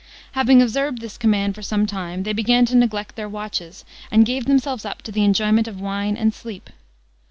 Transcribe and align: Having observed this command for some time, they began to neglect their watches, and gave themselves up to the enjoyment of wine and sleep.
Having 0.31 0.63
observed 0.63 0.99
this 0.99 1.15
command 1.15 1.53
for 1.53 1.61
some 1.61 1.85
time, 1.85 2.23
they 2.23 2.33
began 2.33 2.65
to 2.65 2.75
neglect 2.75 3.15
their 3.15 3.29
watches, 3.29 3.85
and 4.09 4.25
gave 4.25 4.47
themselves 4.47 4.83
up 4.83 5.03
to 5.03 5.11
the 5.11 5.23
enjoyment 5.23 5.67
of 5.67 5.79
wine 5.79 6.17
and 6.17 6.33
sleep. 6.33 6.71